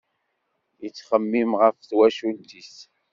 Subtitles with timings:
[0.81, 2.75] Yettxemmim ɣef twacult-is.